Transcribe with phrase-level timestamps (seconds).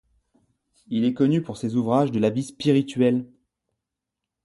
[0.87, 3.27] Il est connu pour ses ouvrages de vie spirituelle.